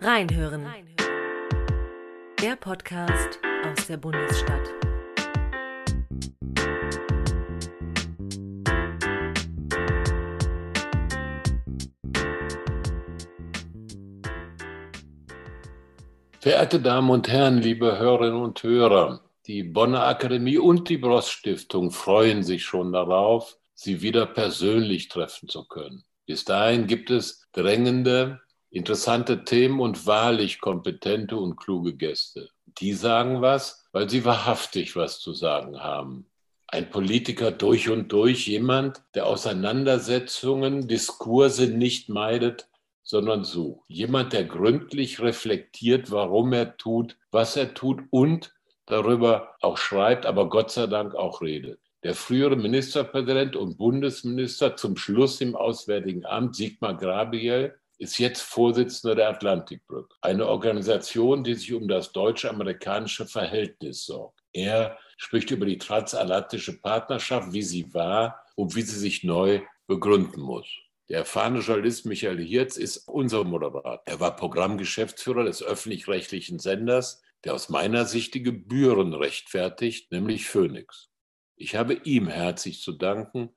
[0.00, 0.64] Reinhören.
[2.40, 4.72] Der Podcast aus der Bundesstadt.
[16.38, 21.90] Verehrte Damen und Herren, liebe Hörerinnen und Hörer, die Bonner Akademie und die Bross Stiftung
[21.90, 26.04] freuen sich schon darauf, Sie wieder persönlich treffen zu können.
[26.24, 28.40] Bis dahin gibt es drängende,
[28.70, 32.50] interessante Themen und wahrlich kompetente und kluge Gäste.
[32.66, 36.26] Die sagen was, weil sie wahrhaftig was zu sagen haben.
[36.66, 42.68] Ein Politiker durch und durch, jemand, der Auseinandersetzungen, Diskurse nicht meidet,
[43.02, 43.84] sondern sucht.
[43.88, 50.50] Jemand, der gründlich reflektiert, warum er tut, was er tut und darüber auch schreibt, aber
[50.50, 51.80] Gott sei Dank auch redet.
[52.02, 59.16] Der frühere Ministerpräsident und Bundesminister zum Schluss im Auswärtigen Amt, Sigmar Grabiel, ist jetzt Vorsitzender
[59.16, 64.40] der Atlantikbrücke, eine Organisation, die sich um das deutsch-amerikanische Verhältnis sorgt.
[64.52, 70.40] Er spricht über die transatlantische Partnerschaft, wie sie war und wie sie sich neu begründen
[70.40, 70.66] muss.
[71.08, 74.02] Der erfahrene Journalist Michael Hirz ist unser Moderator.
[74.04, 81.08] Er war Programmgeschäftsführer des öffentlich-rechtlichen Senders, der aus meiner Sicht die Gebühren rechtfertigt, nämlich Phoenix.
[81.56, 83.50] Ich habe ihm herzlich zu danken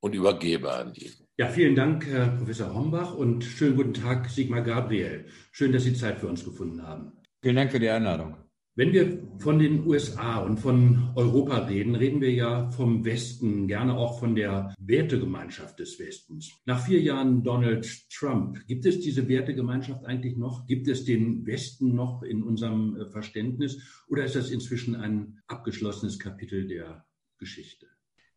[0.00, 1.12] und übergebe an ihn.
[1.38, 5.26] Ja, vielen Dank, Herr Professor Hombach, und schönen guten Tag, Sigmar Gabriel.
[5.52, 7.12] Schön, dass Sie Zeit für uns gefunden haben.
[7.42, 8.36] Vielen Dank für die Einladung.
[8.78, 13.96] Wenn wir von den USA und von Europa reden, reden wir ja vom Westen, gerne
[13.96, 16.52] auch von der Wertegemeinschaft des Westens.
[16.66, 20.66] Nach vier Jahren Donald Trump, gibt es diese Wertegemeinschaft eigentlich noch?
[20.66, 24.04] Gibt es den Westen noch in unserem äh, Verständnis?
[24.08, 27.06] Oder ist das inzwischen ein abgeschlossenes Kapitel der
[27.38, 27.86] Geschichte?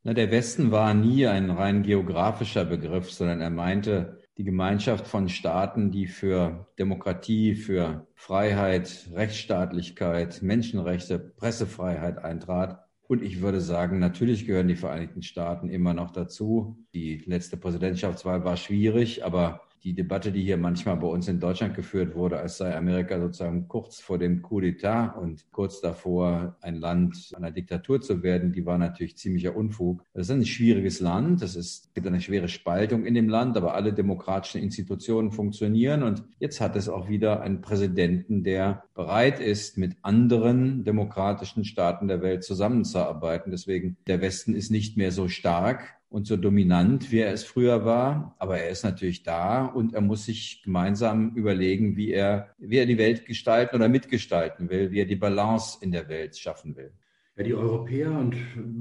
[0.03, 5.27] Na, der Westen war nie ein rein geografischer Begriff, sondern er meinte die Gemeinschaft von
[5.27, 12.85] Staaten, die für Demokratie, für Freiheit, Rechtsstaatlichkeit, Menschenrechte, Pressefreiheit eintrat.
[13.09, 16.77] Und ich würde sagen, natürlich gehören die Vereinigten Staaten immer noch dazu.
[16.93, 21.75] Die letzte Präsidentschaftswahl war schwierig, aber die Debatte, die hier manchmal bei uns in Deutschland
[21.75, 26.75] geführt wurde, als sei Amerika sozusagen kurz vor dem Coup d'etat und kurz davor, ein
[26.75, 30.03] Land einer Diktatur zu werden, die war natürlich ziemlicher Unfug.
[30.13, 31.41] Das ist ein schwieriges Land.
[31.41, 36.03] Es ist, gibt eine schwere Spaltung in dem Land, aber alle demokratischen Institutionen funktionieren.
[36.03, 42.07] Und jetzt hat es auch wieder einen Präsidenten, der bereit ist, mit anderen demokratischen Staaten
[42.07, 43.51] der Welt zusammenzuarbeiten.
[43.51, 47.85] Deswegen, der Westen ist nicht mehr so stark und so dominant, wie er es früher
[47.85, 48.35] war.
[48.39, 52.85] Aber er ist natürlich da und er muss sich gemeinsam überlegen, wie er, wie er
[52.85, 56.91] die Welt gestalten oder mitgestalten will, wie er die Balance in der Welt schaffen will.
[57.37, 58.35] Ja, die Europäer und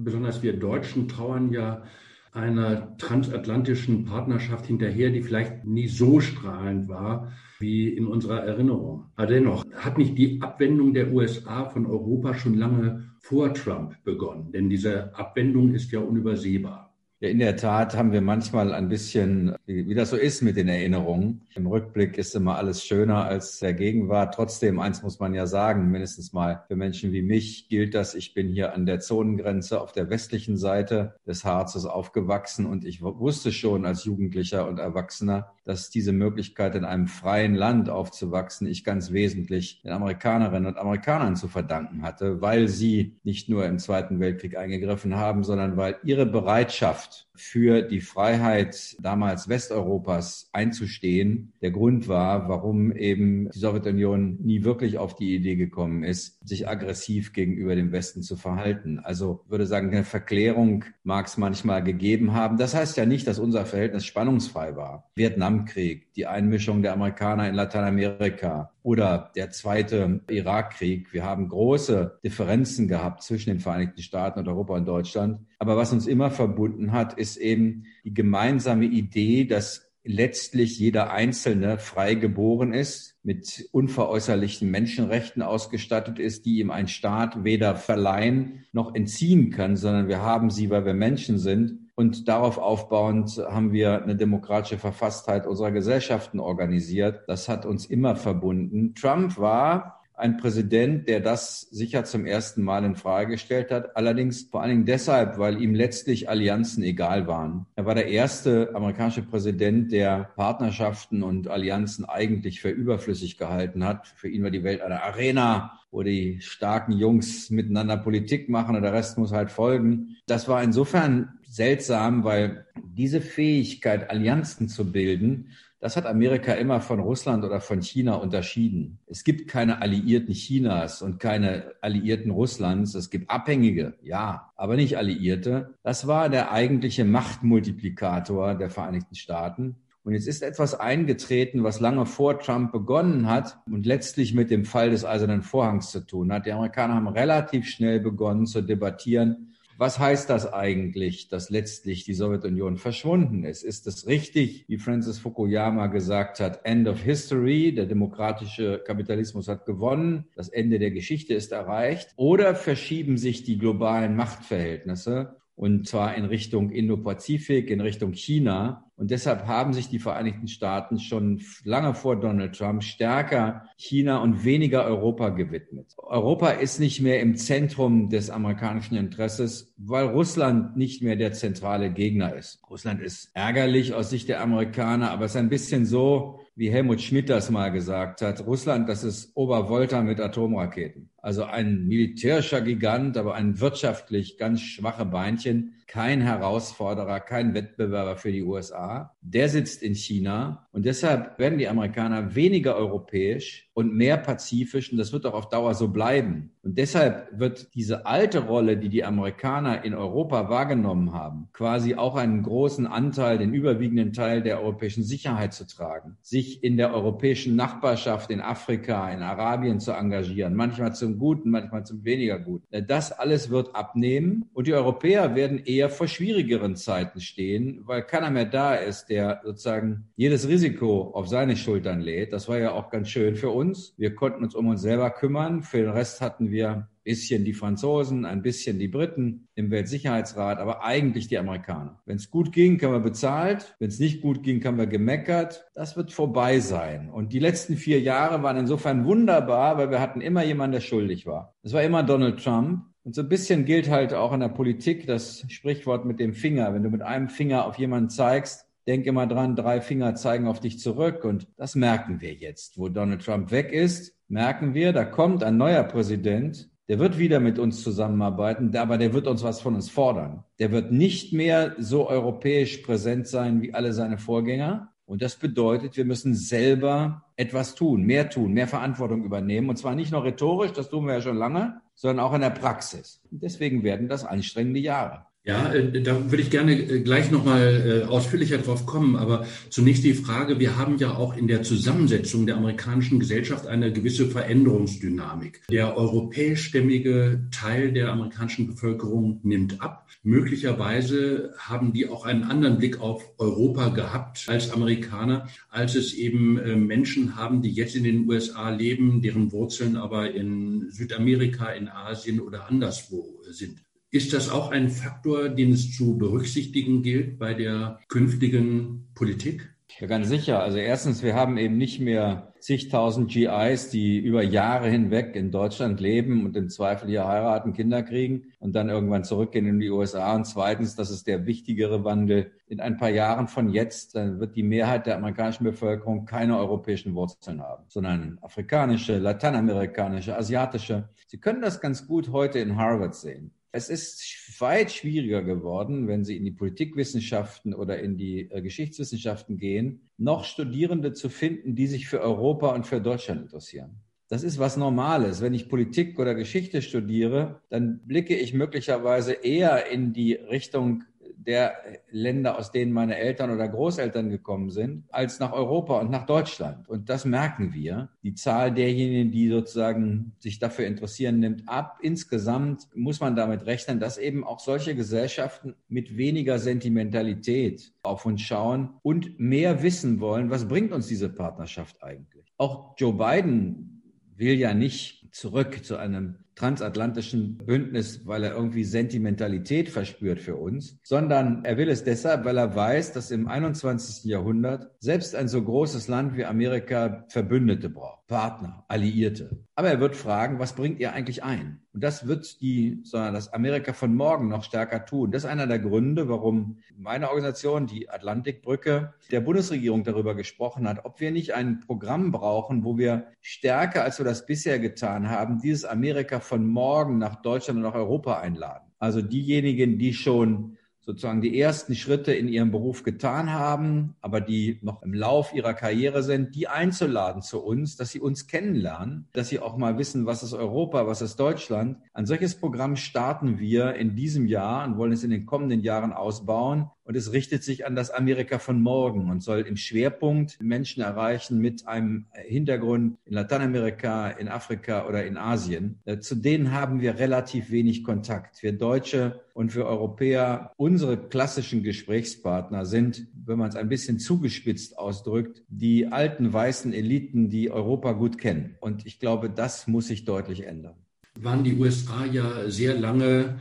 [0.05, 1.85] besonders wir Deutschen trauern ja
[2.33, 9.07] einer transatlantischen Partnerschaft hinterher, die vielleicht nie so strahlend war wie in unserer Erinnerung.
[9.17, 14.53] Aber dennoch hat nicht die Abwendung der USA von Europa schon lange vor Trump begonnen,
[14.53, 16.88] denn diese Abwendung ist ja unübersehbar.
[17.21, 20.57] Ja, in der Tat haben wir manchmal ein bisschen, wie, wie, das so ist mit
[20.57, 21.41] den Erinnerungen.
[21.57, 24.35] Im Rückblick ist immer alles schöner als der Gegenwart.
[24.35, 28.35] Trotzdem, eins muss man ja sagen, mindestens mal für Menschen wie mich gilt das, ich
[28.35, 33.51] bin hier an der Zonengrenze auf der westlichen Seite des Harzes aufgewachsen und ich wusste
[33.51, 39.11] schon als Jugendlicher und Erwachsener, dass diese Möglichkeit in einem freien Land aufzuwachsen ich ganz
[39.11, 44.57] wesentlich den Amerikanerinnen und Amerikanern zu verdanken hatte, weil sie nicht nur im Zweiten Weltkrieg
[44.57, 52.49] eingegriffen haben, sondern weil ihre Bereitschaft für die Freiheit damals Westeuropas einzustehen, der Grund war,
[52.49, 57.93] warum eben die Sowjetunion nie wirklich auf die Idee gekommen ist, sich aggressiv gegenüber dem
[57.93, 58.99] Westen zu verhalten.
[58.99, 62.57] Also würde sagen, eine Verklärung mag es manchmal gegeben haben.
[62.57, 65.11] Das heißt ja nicht, dass unser Verhältnis spannungsfrei war.
[65.15, 71.13] Vietnamkrieg, die Einmischung der Amerikaner in Lateinamerika, oder der zweite Irakkrieg.
[71.13, 75.41] Wir haben große Differenzen gehabt zwischen den Vereinigten Staaten und Europa und Deutschland.
[75.59, 81.77] Aber was uns immer verbunden hat, ist eben die gemeinsame Idee, dass letztlich jeder Einzelne
[81.77, 88.95] frei geboren ist, mit unveräußerlichen Menschenrechten ausgestattet ist, die ihm ein Staat weder verleihen noch
[88.95, 94.01] entziehen kann, sondern wir haben sie, weil wir Menschen sind und darauf aufbauend haben wir
[94.01, 97.25] eine demokratische Verfasstheit unserer Gesellschaften organisiert.
[97.27, 98.95] Das hat uns immer verbunden.
[98.95, 103.97] Trump war ein Präsident, der das sicher zum ersten Mal in Frage gestellt hat.
[103.97, 107.67] Allerdings vor allen Dingen deshalb, weil ihm letztlich Allianzen egal waren.
[107.75, 114.07] Er war der erste amerikanische Präsident, der Partnerschaften und Allianzen eigentlich für überflüssig gehalten hat.
[114.07, 118.83] Für ihn war die Welt eine Arena, wo die starken Jungs miteinander Politik machen und
[118.83, 120.17] der Rest muss halt folgen.
[120.27, 125.51] Das war insofern seltsam, weil diese Fähigkeit, Allianzen zu bilden,
[125.81, 128.99] das hat Amerika immer von Russland oder von China unterschieden.
[129.07, 132.95] Es gibt keine Alliierten Chinas und keine Alliierten Russlands.
[132.95, 135.75] Es gibt Abhängige, ja, aber nicht Alliierte.
[135.85, 139.77] Das war der eigentliche Machtmultiplikator der Vereinigten Staaten.
[140.03, 144.65] Und jetzt ist etwas eingetreten, was lange vor Trump begonnen hat und letztlich mit dem
[144.65, 146.47] Fall des Eisernen Vorhangs zu tun hat.
[146.47, 152.13] Die Amerikaner haben relativ schnell begonnen zu debattieren, was heißt das eigentlich, dass letztlich die
[152.13, 153.63] Sowjetunion verschwunden ist?
[153.63, 159.67] Ist es richtig, wie Francis Fukuyama gesagt hat, End of History, der demokratische Kapitalismus hat
[159.67, 162.13] gewonnen, das Ende der Geschichte ist erreicht?
[162.17, 168.85] Oder verschieben sich die globalen Machtverhältnisse und zwar in Richtung Indo-Pazifik, in Richtung China?
[168.95, 174.45] Und deshalb haben sich die Vereinigten Staaten schon lange vor Donald Trump stärker China und
[174.45, 175.97] weniger Europa gewidmet.
[175.97, 181.93] Europa ist nicht mehr im Zentrum des amerikanischen Interesses, weil Russland nicht mehr der zentrale
[181.93, 182.61] Gegner ist.
[182.71, 187.01] Russland ist ärgerlich aus Sicht der Amerikaner, aber es ist ein bisschen so, wie Helmut
[187.01, 188.47] Schmidt das mal gesagt hat.
[188.47, 191.11] Russland, das ist Obervolta mit Atomraketen.
[191.21, 198.31] Also ein militärischer Gigant, aber ein wirtschaftlich ganz schwache Beinchen kein Herausforderer, kein Wettbewerber für
[198.31, 199.17] die USA.
[199.23, 204.99] Der sitzt in China und deshalb werden die Amerikaner weniger europäisch und mehr pazifisch und
[204.99, 206.51] das wird auch auf Dauer so bleiben.
[206.63, 212.17] Und deshalb wird diese alte Rolle, die die Amerikaner in Europa wahrgenommen haben, quasi auch
[212.17, 217.57] einen großen Anteil, den überwiegenden Teil der europäischen Sicherheit zu tragen, sich in der europäischen
[217.57, 222.67] Nachbarschaft in Afrika, in Arabien zu engagieren, manchmal zum Guten, manchmal zum weniger Guten.
[222.87, 228.03] Das alles wird abnehmen und die Europäer werden eher eher vor schwierigeren Zeiten stehen, weil
[228.03, 232.33] keiner mehr da ist, der sozusagen jedes Risiko auf seine Schultern lädt.
[232.33, 233.95] Das war ja auch ganz schön für uns.
[233.97, 235.63] Wir konnten uns um uns selber kümmern.
[235.63, 240.59] Für den Rest hatten wir ein bisschen die Franzosen, ein bisschen die Briten im Weltsicherheitsrat,
[240.59, 242.01] aber eigentlich die Amerikaner.
[242.05, 243.77] Wenn es gut ging, haben wir bezahlt.
[243.79, 245.65] Wenn es nicht gut ging, haben wir gemeckert.
[245.75, 247.09] Das wird vorbei sein.
[247.09, 251.25] Und die letzten vier Jahre waren insofern wunderbar, weil wir hatten immer jemanden, der schuldig
[251.25, 251.55] war.
[251.63, 252.88] Das war immer Donald Trump.
[253.09, 256.75] Und so ein bisschen gilt halt auch in der Politik das Sprichwort mit dem Finger.
[256.75, 260.61] Wenn du mit einem Finger auf jemanden zeigst, denk immer dran, drei Finger zeigen auf
[260.61, 261.25] dich zurück.
[261.25, 262.77] Und das merken wir jetzt.
[262.77, 267.41] Wo Donald Trump weg ist, merken wir, da kommt ein neuer Präsident, der wird wieder
[267.41, 270.45] mit uns zusammenarbeiten, aber der wird uns was von uns fordern.
[270.59, 274.93] Der wird nicht mehr so europäisch präsent sein wie alle seine Vorgänger.
[275.07, 279.71] Und das bedeutet, wir müssen selber etwas tun, mehr tun, mehr Verantwortung übernehmen.
[279.71, 282.51] Und zwar nicht nur rhetorisch, das tun wir ja schon lange, sondern auch in der
[282.51, 283.23] Praxis.
[283.31, 285.28] Und deswegen werden das anstrengende Jahre.
[285.49, 289.17] Ja, äh, da würde ich gerne äh, gleich nochmal äh, ausführlicher drauf kommen.
[289.17, 293.91] Aber zunächst die Frage, wir haben ja auch in der Zusammensetzung der amerikanischen Gesellschaft eine
[293.91, 295.63] gewisse Veränderungsdynamik.
[295.71, 300.07] Der europäischstämmige Teil der amerikanischen Bevölkerung nimmt ab.
[300.23, 306.87] Möglicherweise haben die auch einen anderen Blick auf Europa gehabt als Amerikaner, als es eben
[306.87, 312.41] Menschen haben, die jetzt in den USA leben, deren Wurzeln aber in Südamerika, in Asien
[312.41, 313.79] oder anderswo sind.
[314.11, 319.75] Ist das auch ein Faktor, den es zu berücksichtigen gilt bei der künftigen Politik?
[320.01, 320.63] Ja, ganz sicher.
[320.63, 326.01] Also erstens, wir haben eben nicht mehr zigtausend GIs, die über Jahre hinweg in Deutschland
[326.01, 330.35] leben und im Zweifel hier heiraten, Kinder kriegen und dann irgendwann zurückgehen in die USA.
[330.35, 332.53] Und zweitens, das ist der wichtigere Wandel.
[332.67, 337.15] In ein paar Jahren von jetzt, dann wird die Mehrheit der amerikanischen Bevölkerung keine europäischen
[337.15, 341.11] Wurzeln haben, sondern afrikanische, lateinamerikanische, asiatische.
[341.27, 343.53] Sie können das ganz gut heute in Harvard sehen.
[343.71, 349.59] Es ist weit schwieriger geworden, wenn Sie in die Politikwissenschaften oder in die äh, Geschichtswissenschaften
[349.59, 354.01] gehen, noch Studierende zu finden, die sich für Europa und für Deutschland interessieren.
[354.29, 355.41] Das ist was Normales.
[355.41, 361.05] Wenn ich Politik oder Geschichte studiere, dann blicke ich möglicherweise eher in die Richtung
[361.49, 361.79] der
[362.11, 366.87] Länder, aus denen meine Eltern oder Großeltern gekommen sind, als nach Europa und nach Deutschland.
[366.91, 368.11] Und das merken wir.
[368.23, 372.01] Die Zahl derjenigen, die sozusagen sich dafür interessieren, nimmt ab.
[372.03, 378.43] Insgesamt muss man damit rechnen, dass eben auch solche Gesellschaften mit weniger Sentimentalität auf uns
[378.43, 382.53] schauen und mehr wissen wollen, was bringt uns diese Partnerschaft eigentlich.
[382.59, 384.03] Auch Joe Biden
[384.37, 390.99] will ja nicht zurück zu einem transatlantischen Bündnis, weil er irgendwie Sentimentalität verspürt für uns,
[391.05, 394.25] sondern er will es deshalb, weil er weiß, dass im 21.
[394.25, 399.65] Jahrhundert selbst ein so großes Land wie Amerika Verbündete braucht, Partner, Alliierte.
[399.79, 401.79] Aber er wird fragen, was bringt ihr eigentlich ein?
[401.95, 405.31] Und das wird die, sondern das Amerika von morgen noch stärker tun.
[405.31, 411.05] Das ist einer der Gründe, warum meine Organisation, die Atlantikbrücke, der Bundesregierung darüber gesprochen hat,
[411.05, 415.61] ob wir nicht ein Programm brauchen, wo wir stärker, als wir das bisher getan haben,
[415.61, 418.91] dieses Amerika von morgen nach Deutschland und nach Europa einladen.
[418.99, 420.77] Also diejenigen, die schon
[421.09, 425.73] sozusagen die ersten Schritte in ihrem Beruf getan haben, aber die noch im Lauf ihrer
[425.73, 430.27] Karriere sind, die einzuladen zu uns, dass sie uns kennenlernen, dass sie auch mal wissen,
[430.27, 431.97] was ist Europa, was ist Deutschland.
[432.13, 436.13] Ein solches Programm starten wir in diesem Jahr und wollen es in den kommenden Jahren
[436.13, 436.91] ausbauen.
[437.09, 441.59] Und es richtet sich an das Amerika von morgen und soll im Schwerpunkt Menschen erreichen
[441.59, 446.01] mit einem Hintergrund in Lateinamerika, in Afrika oder in Asien.
[446.05, 448.63] Äh, zu denen haben wir relativ wenig Kontakt.
[448.63, 454.99] Wir Deutsche und für Europäer, unsere klassischen Gesprächspartner sind, wenn man es ein bisschen zugespitzt
[454.99, 458.77] ausdrückt, die alten weißen Eliten, die Europa gut kennen.
[458.81, 460.97] Und ich glaube, das muss sich deutlich ändern.
[461.41, 463.59] Waren die USA ja sehr lange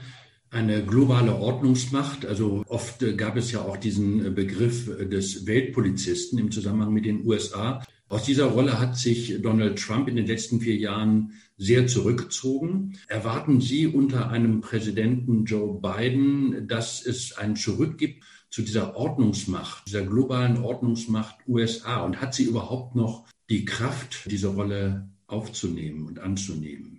[0.49, 2.25] eine globale Ordnungsmacht.
[2.25, 7.83] Also oft gab es ja auch diesen Begriff des Weltpolizisten im Zusammenhang mit den USA.
[8.09, 12.97] Aus dieser Rolle hat sich Donald Trump in den letzten vier Jahren sehr zurückgezogen.
[13.07, 19.87] Erwarten Sie unter einem Präsidenten Joe Biden, dass es ein Zurück gibt zu dieser Ordnungsmacht,
[19.87, 22.05] dieser globalen Ordnungsmacht USA?
[22.05, 26.96] Und hat sie überhaupt noch die Kraft, diese Rolle aufzunehmen und anzunehmen?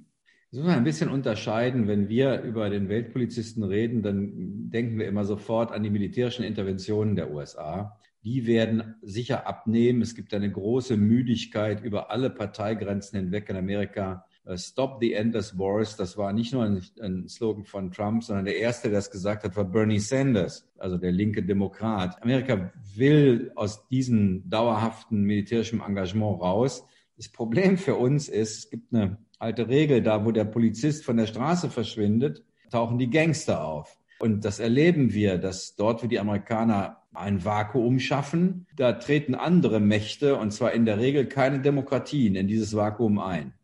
[0.50, 1.88] Das muss man ein bisschen unterscheiden.
[1.88, 7.16] Wenn wir über den Weltpolizisten reden, dann denken wir immer sofort an die militärischen Interventionen
[7.16, 7.98] der USA.
[8.24, 10.00] Die werden sicher abnehmen.
[10.00, 14.24] Es gibt eine große Müdigkeit über alle Parteigrenzen hinweg in Amerika.
[14.44, 15.96] Äh, Stop the Endless Wars.
[15.96, 19.54] Das war nicht nur ein, Slogan von Trump, sondern der erste, der das gesagt hat,
[19.54, 22.22] war Bernie Sanders, also der linke Demokrat.
[22.22, 26.84] Amerika will aus diesem dauerhaften militärischen Engagement raus.
[27.18, 31.16] Das Problem für uns ist, es gibt eine alte Regel, da wo der Polizist von
[31.16, 33.98] der Straße verschwindet, tauchen die Gangster auf.
[34.18, 39.80] Und das erleben wir, dass dort, wo die Amerikaner ein Vakuum schaffen, da treten andere
[39.80, 43.54] Mächte, und zwar in der Regel keine Demokratien, in dieses Vakuum ein.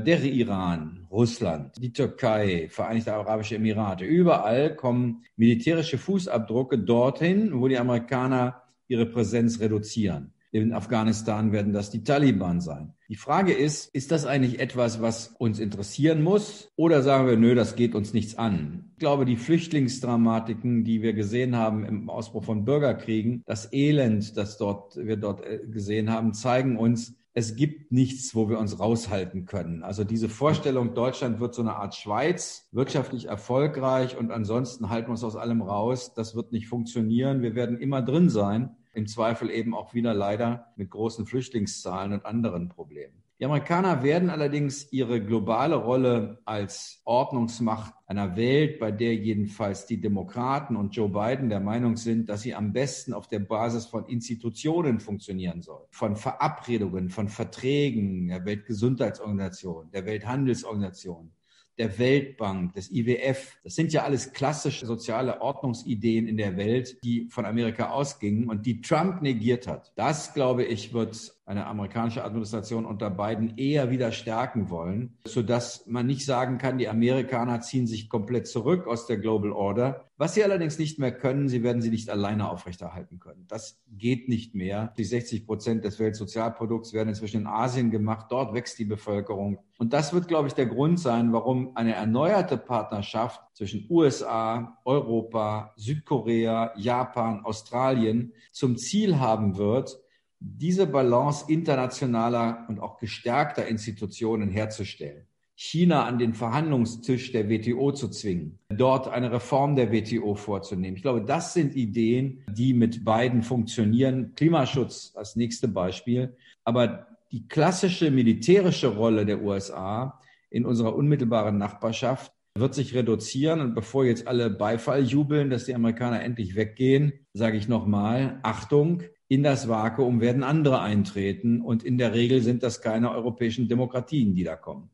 [0.00, 7.78] Der Iran, Russland, die Türkei, Vereinigte Arabische Emirate, überall kommen militärische Fußabdrucke dorthin, wo die
[7.78, 10.33] Amerikaner ihre Präsenz reduzieren.
[10.54, 12.92] In Afghanistan werden das die Taliban sein.
[13.08, 16.70] Die Frage ist, ist das eigentlich etwas, was uns interessieren muss?
[16.76, 18.92] Oder sagen wir, nö, das geht uns nichts an?
[18.92, 24.56] Ich glaube, die Flüchtlingsdramatiken, die wir gesehen haben im Ausbruch von Bürgerkriegen, das Elend, das
[24.56, 29.46] dort, wir dort äh, gesehen haben, zeigen uns, es gibt nichts, wo wir uns raushalten
[29.46, 29.82] können.
[29.82, 35.12] Also diese Vorstellung, Deutschland wird so eine Art Schweiz, wirtschaftlich erfolgreich und ansonsten halten wir
[35.14, 37.42] uns aus allem raus, das wird nicht funktionieren.
[37.42, 42.26] Wir werden immer drin sein im Zweifel eben auch wieder leider mit großen Flüchtlingszahlen und
[42.26, 43.24] anderen Problemen.
[43.40, 50.00] Die Amerikaner werden allerdings ihre globale Rolle als Ordnungsmacht einer Welt, bei der jedenfalls die
[50.00, 54.06] Demokraten und Joe Biden der Meinung sind, dass sie am besten auf der Basis von
[54.06, 61.32] Institutionen funktionieren soll, von Verabredungen, von Verträgen der Weltgesundheitsorganisation, der Welthandelsorganisation,
[61.78, 63.58] der Weltbank, des IWF.
[63.64, 68.64] Das sind ja alles klassische soziale Ordnungsideen in der Welt, die von Amerika ausgingen und
[68.66, 69.92] die Trump negiert hat.
[69.96, 76.06] Das, glaube ich, wird eine amerikanische Administration unter Biden eher wieder stärken wollen, sodass man
[76.06, 80.06] nicht sagen kann, die Amerikaner ziehen sich komplett zurück aus der Global Order.
[80.16, 83.44] Was sie allerdings nicht mehr können, sie werden sie nicht alleine aufrechterhalten können.
[83.48, 84.94] Das geht nicht mehr.
[84.96, 88.26] Die 60 Prozent des Weltsozialprodukts werden inzwischen in Asien gemacht.
[88.30, 89.58] Dort wächst die Bevölkerung.
[89.76, 95.74] Und das wird, glaube ich, der Grund sein, warum eine erneuerte Partnerschaft zwischen USA, Europa,
[95.76, 100.03] Südkorea, Japan, Australien zum Ziel haben wird,
[100.46, 105.26] diese Balance internationaler und auch gestärkter Institutionen herzustellen.
[105.56, 110.96] China an den Verhandlungstisch der WTO zu zwingen, dort eine Reform der WTO vorzunehmen.
[110.96, 114.34] Ich glaube, das sind Ideen, die mit beiden funktionieren.
[114.34, 116.36] Klimaschutz als nächste Beispiel.
[116.64, 120.20] Aber die klassische militärische Rolle der USA
[120.50, 123.60] in unserer unmittelbaren Nachbarschaft wird sich reduzieren.
[123.60, 129.04] Und bevor jetzt alle Beifall jubeln, dass die Amerikaner endlich weggehen, sage ich nochmal, Achtung,
[129.34, 131.60] in das Vakuum werden andere eintreten.
[131.60, 134.90] Und in der Regel sind das keine europäischen Demokratien, die da kommen.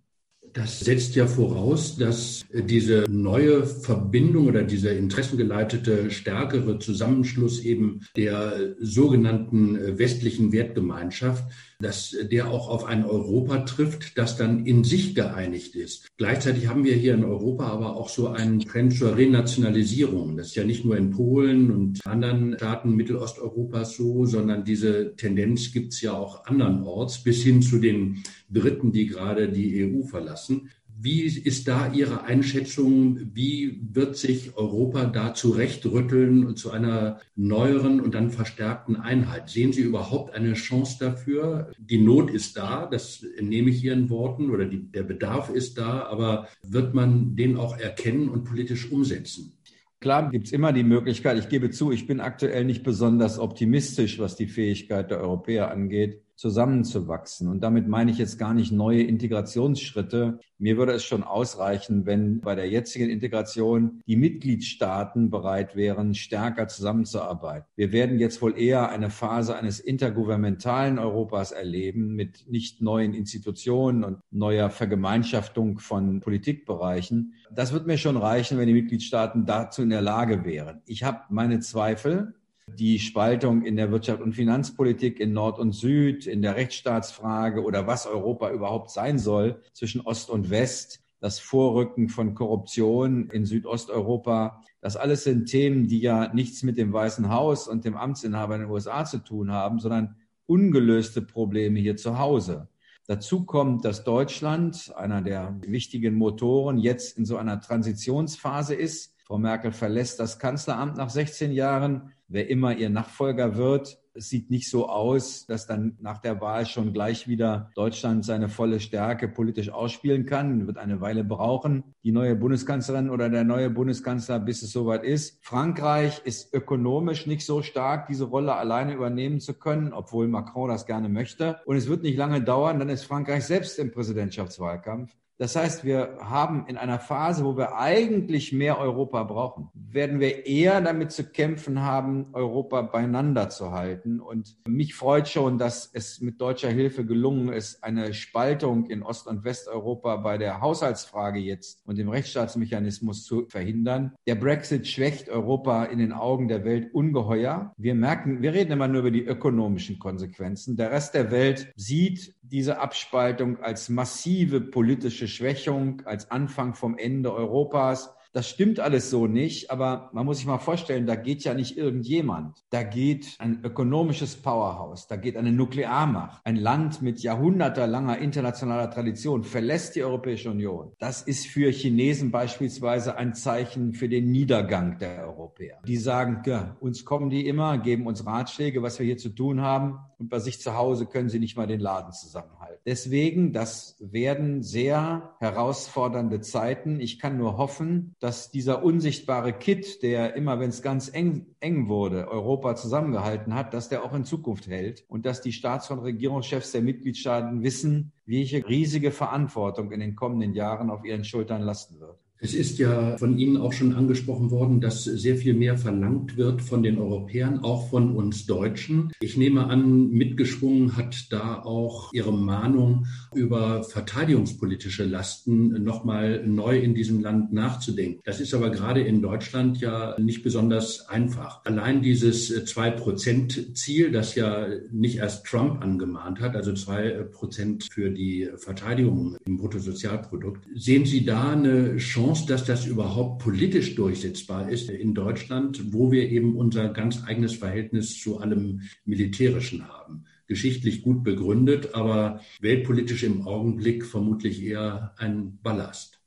[0.55, 8.75] Das setzt ja voraus, dass diese neue Verbindung oder dieser interessengeleitete stärkere Zusammenschluss eben der
[8.81, 11.45] sogenannten westlichen Wertgemeinschaft
[11.81, 16.09] dass der auch auf ein Europa trifft, das dann in sich geeinigt ist.
[16.17, 20.37] Gleichzeitig haben wir hier in Europa aber auch so einen Trend zur Renationalisierung.
[20.37, 25.73] Das ist ja nicht nur in Polen und anderen Staaten Mittelosteuropas so, sondern diese Tendenz
[25.73, 30.71] gibt es ja auch andernorts bis hin zu den Briten, die gerade die EU verlassen.
[31.03, 33.31] Wie ist da Ihre Einschätzung?
[33.33, 39.49] Wie wird sich Europa da zurechtrütteln und zu einer neueren und dann verstärkten Einheit?
[39.49, 41.73] Sehen Sie überhaupt eine Chance dafür?
[41.79, 46.03] Die Not ist da, das nehme ich Ihren Worten, oder die, der Bedarf ist da,
[46.03, 49.57] aber wird man den auch erkennen und politisch umsetzen?
[50.01, 54.19] Klar gibt es immer die Möglichkeit, ich gebe zu, ich bin aktuell nicht besonders optimistisch,
[54.19, 57.49] was die Fähigkeit der Europäer angeht zusammenzuwachsen.
[57.49, 60.39] Und damit meine ich jetzt gar nicht neue Integrationsschritte.
[60.57, 66.67] Mir würde es schon ausreichen, wenn bei der jetzigen Integration die Mitgliedstaaten bereit wären, stärker
[66.67, 67.67] zusammenzuarbeiten.
[67.77, 74.03] Wir werden jetzt wohl eher eine Phase eines intergouvernementalen Europas erleben mit nicht neuen Institutionen
[74.03, 77.35] und neuer Vergemeinschaftung von Politikbereichen.
[77.55, 80.81] Das wird mir schon reichen, wenn die Mitgliedstaaten dazu in der Lage wären.
[80.87, 82.33] Ich habe meine Zweifel,
[82.79, 87.87] die Spaltung in der Wirtschaft und Finanzpolitik in Nord und Süd, in der Rechtsstaatsfrage oder
[87.87, 94.63] was Europa überhaupt sein soll zwischen Ost und West, das Vorrücken von Korruption in Südosteuropa.
[94.81, 98.63] Das alles sind Themen, die ja nichts mit dem Weißen Haus und dem Amtsinhaber in
[98.63, 102.69] den USA zu tun haben, sondern ungelöste Probleme hier zu Hause.
[103.07, 109.15] Dazu kommt, dass Deutschland, einer der wichtigen Motoren, jetzt in so einer Transitionsphase ist.
[109.25, 113.99] Frau Merkel verlässt das Kanzleramt nach 16 Jahren wer immer ihr Nachfolger wird.
[114.15, 118.49] Es sieht nicht so aus, dass dann nach der Wahl schon gleich wieder Deutschland seine
[118.49, 120.67] volle Stärke politisch ausspielen kann.
[120.67, 125.39] Wird eine Weile brauchen, die neue Bundeskanzlerin oder der neue Bundeskanzler, bis es soweit ist.
[125.45, 130.87] Frankreich ist ökonomisch nicht so stark, diese Rolle alleine übernehmen zu können, obwohl Macron das
[130.87, 131.61] gerne möchte.
[131.65, 135.15] Und es wird nicht lange dauern, dann ist Frankreich selbst im Präsidentschaftswahlkampf.
[135.41, 140.45] Das heißt, wir haben in einer Phase, wo wir eigentlich mehr Europa brauchen, werden wir
[140.45, 144.21] eher damit zu kämpfen haben, Europa beieinander zu halten.
[144.21, 149.29] Und mich freut schon, dass es mit deutscher Hilfe gelungen ist, eine Spaltung in Ost-
[149.29, 154.13] und Westeuropa bei der Haushaltsfrage jetzt und dem Rechtsstaatsmechanismus zu verhindern.
[154.27, 157.73] Der Brexit schwächt Europa in den Augen der Welt ungeheuer.
[157.79, 160.77] Wir merken, wir reden immer nur über die ökonomischen Konsequenzen.
[160.77, 167.33] Der Rest der Welt sieht diese Abspaltung als massive politische Schwächung, als Anfang vom Ende
[167.33, 168.15] Europas.
[168.33, 171.77] Das stimmt alles so nicht, aber man muss sich mal vorstellen, da geht ja nicht
[171.77, 172.63] irgendjemand.
[172.71, 176.41] Da geht ein ökonomisches Powerhouse, da geht eine Nuklearmacht.
[176.45, 180.93] Ein Land mit jahrhundertelanger internationaler Tradition verlässt die Europäische Union.
[181.01, 185.81] Das ist für Chinesen beispielsweise ein Zeichen für den Niedergang der Europäer.
[185.85, 189.61] Die sagen, ja, uns kommen die immer, geben uns Ratschläge, was wir hier zu tun
[189.61, 192.79] haben und bei sich zu Hause können sie nicht mal den Laden zusammenhalten.
[192.85, 197.01] Deswegen, das werden sehr herausfordernde Zeiten.
[197.01, 201.89] Ich kann nur hoffen, dass dieser unsichtbare Kit, der immer, wenn es ganz eng, eng
[201.89, 206.01] wurde, Europa zusammengehalten hat, dass der auch in Zukunft hält und dass die Staats- und
[206.01, 211.99] Regierungschefs der Mitgliedstaaten wissen, welche riesige Verantwortung in den kommenden Jahren auf ihren Schultern lasten
[211.99, 212.10] wird.
[212.43, 216.63] Es ist ja von Ihnen auch schon angesprochen worden, dass sehr viel mehr verlangt wird
[216.63, 219.13] von den Europäern, auch von uns Deutschen.
[219.21, 226.95] Ich nehme an, mitgeschwungen hat da auch Ihre Mahnung über verteidigungspolitische Lasten nochmal neu in
[226.95, 228.23] diesem Land nachzudenken.
[228.25, 231.63] Das ist aber gerade in Deutschland ja nicht besonders einfach.
[231.67, 238.49] Allein dieses Zwei-Prozent-Ziel, das ja nicht erst Trump angemahnt hat, also zwei Prozent für die
[238.57, 240.67] Verteidigung im Bruttosozialprodukt.
[240.75, 246.13] Sehen Sie da eine Chance, Chance, dass das überhaupt politisch durchsetzbar ist in Deutschland, wo
[246.13, 250.27] wir eben unser ganz eigenes Verhältnis zu allem Militärischen haben.
[250.47, 256.21] Geschichtlich gut begründet, aber weltpolitisch im Augenblick vermutlich eher ein Ballast.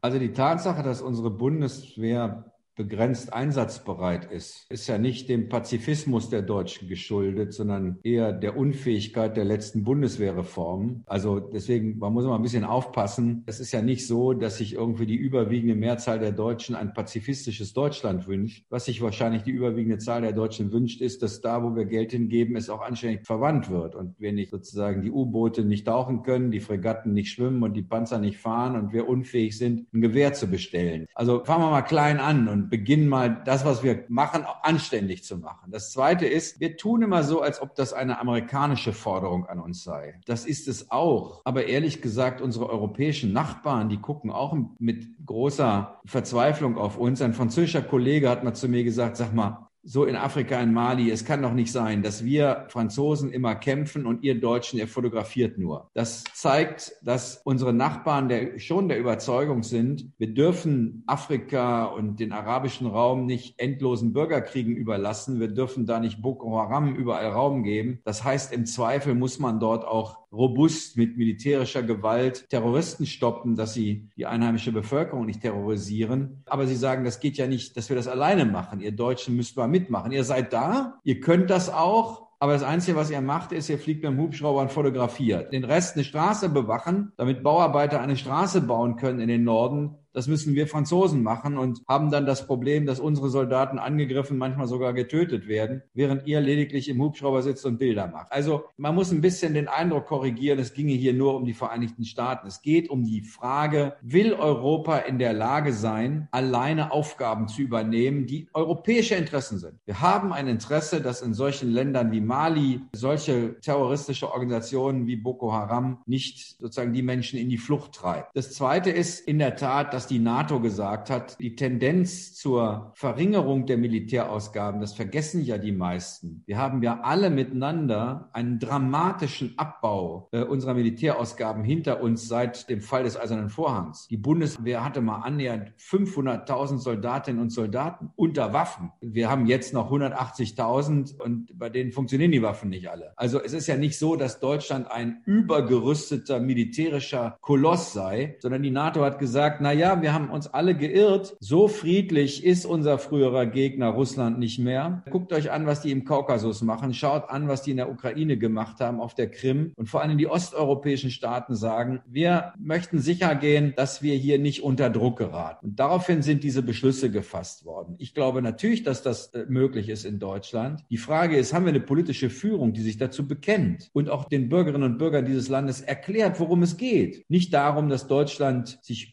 [0.00, 6.42] Also die Tatsache, dass unsere Bundeswehr begrenzt einsatzbereit ist, ist ja nicht dem Pazifismus der
[6.42, 11.02] Deutschen geschuldet, sondern eher der Unfähigkeit der letzten Bundeswehrreform.
[11.06, 13.42] Also deswegen, man muss mal ein bisschen aufpassen.
[13.46, 17.72] Es ist ja nicht so, dass sich irgendwie die überwiegende Mehrzahl der Deutschen ein pazifistisches
[17.74, 18.64] Deutschland wünscht.
[18.70, 22.12] Was sich wahrscheinlich die überwiegende Zahl der Deutschen wünscht, ist, dass da, wo wir Geld
[22.12, 26.52] hingeben, es auch anständig verwandt wird und wir nicht sozusagen die U-Boote nicht tauchen können,
[26.52, 30.32] die Fregatten nicht schwimmen und die Panzer nicht fahren und wir unfähig sind, ein Gewehr
[30.32, 31.06] zu bestellen.
[31.14, 35.36] Also fangen wir mal klein an und beginnen mal das, was wir machen, anständig zu
[35.38, 35.70] machen.
[35.70, 39.84] Das Zweite ist, wir tun immer so, als ob das eine amerikanische Forderung an uns
[39.84, 40.20] sei.
[40.26, 41.42] Das ist es auch.
[41.44, 47.22] Aber ehrlich gesagt, unsere europäischen Nachbarn, die gucken auch mit großer Verzweiflung auf uns.
[47.22, 51.10] Ein französischer Kollege hat mal zu mir gesagt, sag mal, so in Afrika, in Mali.
[51.10, 55.58] Es kann doch nicht sein, dass wir Franzosen immer kämpfen und ihr Deutschen, ihr fotografiert
[55.58, 55.90] nur.
[55.94, 62.32] Das zeigt, dass unsere Nachbarn der, schon der Überzeugung sind, wir dürfen Afrika und den
[62.32, 65.40] arabischen Raum nicht endlosen Bürgerkriegen überlassen.
[65.40, 68.00] Wir dürfen da nicht Boko Haram überall Raum geben.
[68.04, 73.74] Das heißt, im Zweifel muss man dort auch robust mit militärischer Gewalt Terroristen stoppen, dass
[73.74, 76.42] sie die einheimische Bevölkerung nicht terrorisieren.
[76.46, 78.80] Aber sie sagen, das geht ja nicht, dass wir das alleine machen.
[78.80, 80.12] Ihr Deutschen müsst mal mitmachen.
[80.12, 82.28] Ihr seid da, ihr könnt das auch.
[82.40, 85.52] Aber das Einzige, was ihr macht, ist, ihr fliegt mit dem Hubschrauber und fotografiert.
[85.52, 90.26] Den Rest eine Straße bewachen, damit Bauarbeiter eine Straße bauen können in den Norden, Das
[90.26, 94.92] müssen wir Franzosen machen und haben dann das Problem, dass unsere Soldaten angegriffen, manchmal sogar
[94.92, 98.32] getötet werden, während ihr lediglich im Hubschrauber sitzt und Bilder macht.
[98.32, 102.04] Also man muss ein bisschen den Eindruck korrigieren, es ginge hier nur um die Vereinigten
[102.04, 102.48] Staaten.
[102.48, 108.26] Es geht um die Frage, will Europa in der Lage sein, alleine Aufgaben zu übernehmen,
[108.26, 109.74] die europäische Interessen sind?
[109.84, 115.52] Wir haben ein Interesse, dass in solchen Ländern wie Mali solche terroristische Organisationen wie Boko
[115.52, 118.34] Haram nicht sozusagen die Menschen in die Flucht treibt.
[118.34, 123.66] Das Zweite ist in der Tat, dass die NATO gesagt hat, die Tendenz zur Verringerung
[123.66, 126.42] der Militärausgaben, das vergessen ja die meisten.
[126.46, 132.80] Wir haben ja alle miteinander einen dramatischen Abbau äh, unserer Militärausgaben hinter uns seit dem
[132.80, 134.08] Fall des Eisernen Vorhangs.
[134.08, 138.92] Die Bundeswehr hatte mal annähernd 500.000 Soldatinnen und Soldaten unter Waffen.
[139.00, 143.12] Wir haben jetzt noch 180.000 und bei denen funktionieren die Waffen nicht alle.
[143.16, 148.70] Also es ist ja nicht so, dass Deutschland ein übergerüsteter militärischer Koloss sei, sondern die
[148.70, 151.36] NATO hat gesagt, na ja, wir haben uns alle geirrt.
[151.40, 155.02] So friedlich ist unser früherer Gegner Russland nicht mehr.
[155.10, 156.94] Guckt euch an, was die im Kaukasus machen.
[156.94, 159.72] Schaut an, was die in der Ukraine gemacht haben, auf der Krim.
[159.76, 164.62] Und vor allem die osteuropäischen Staaten sagen, wir möchten sicher gehen, dass wir hier nicht
[164.62, 165.68] unter Druck geraten.
[165.68, 167.94] Und daraufhin sind diese Beschlüsse gefasst worden.
[167.98, 170.84] Ich glaube natürlich, dass das äh, möglich ist in Deutschland.
[170.90, 174.48] Die Frage ist, haben wir eine politische Führung, die sich dazu bekennt und auch den
[174.48, 177.28] Bürgerinnen und Bürgern dieses Landes erklärt, worum es geht.
[177.28, 179.12] Nicht darum, dass Deutschland sich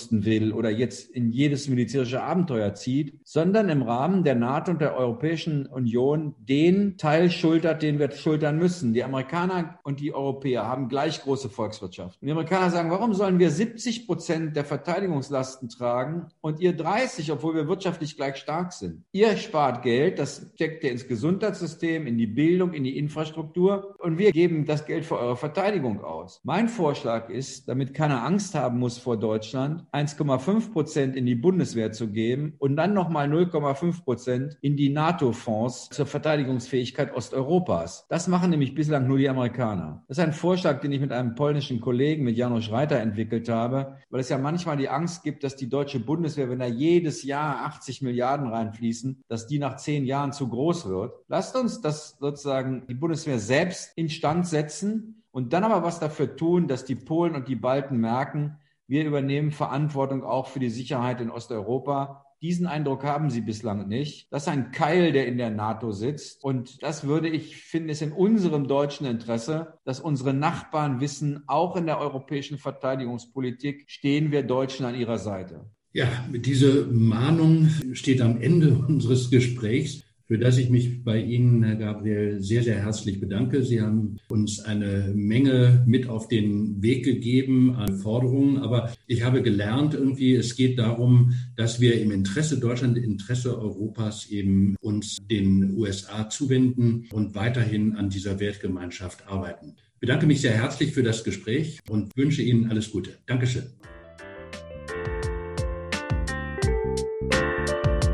[0.00, 4.80] überrüsten will oder jetzt in jedes militärische Abenteuer zieht, sondern im Rahmen der NATO und
[4.80, 8.92] der Europäischen Union den Teil schultert, den wir schultern müssen.
[8.92, 12.20] Die Amerikaner und die Europäer haben gleich große Volkswirtschaft.
[12.20, 17.30] Und die Amerikaner sagen, warum sollen wir 70 Prozent der Verteidigungslasten tragen und ihr 30,
[17.32, 19.04] obwohl wir wirtschaftlich gleich stark sind?
[19.12, 24.18] Ihr spart Geld, das steckt ihr ins Gesundheitssystem, in die Bildung, in die Infrastruktur und
[24.18, 26.40] wir geben das Geld für eure Verteidigung aus.
[26.44, 31.92] Mein Vorschlag ist, damit keiner Angst haben muss vor Deutschland, 1,5 Prozent in die Bundeswehr
[31.92, 38.06] zu geben und dann nochmal 0,5 Prozent in die NATO-Fonds zur Verteidigungsfähigkeit Osteuropas.
[38.08, 40.04] Das machen nämlich bislang nur die Amerikaner.
[40.08, 43.96] Das ist ein Vorschlag, den ich mit einem polnischen Kollegen, mit Janusz Reiter, entwickelt habe,
[44.10, 47.64] weil es ja manchmal die Angst gibt, dass die deutsche Bundeswehr, wenn da jedes Jahr
[47.66, 51.14] 80 Milliarden reinfließen, dass die nach zehn Jahren zu groß wird.
[51.28, 56.66] Lasst uns das sozusagen die Bundeswehr selbst instand setzen und dann aber was dafür tun,
[56.68, 58.58] dass die Polen und die Balten merken,
[58.90, 62.26] wir übernehmen Verantwortung auch für die Sicherheit in Osteuropa.
[62.42, 64.26] Diesen Eindruck haben sie bislang nicht.
[64.32, 66.42] Das ist ein Keil, der in der NATO sitzt.
[66.42, 71.76] Und das würde ich finden, ist in unserem deutschen Interesse, dass unsere Nachbarn wissen, auch
[71.76, 75.70] in der europäischen Verteidigungspolitik stehen wir Deutschen an ihrer Seite.
[75.92, 81.74] Ja, diese Mahnung steht am Ende unseres Gesprächs für das ich mich bei Ihnen, Herr
[81.74, 83.64] Gabriel, sehr, sehr herzlich bedanke.
[83.64, 89.42] Sie haben uns eine Menge mit auf den Weg gegeben an Forderungen, aber ich habe
[89.42, 95.18] gelernt irgendwie, es geht darum, dass wir im Interesse Deutschland, im Interesse Europas eben uns
[95.28, 99.74] den USA zuwenden und weiterhin an dieser Wertgemeinschaft arbeiten.
[99.94, 103.18] Ich bedanke mich sehr herzlich für das Gespräch und wünsche Ihnen alles Gute.
[103.26, 103.64] Dankeschön.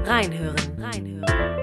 [0.06, 1.55] Reinhören, reinhören.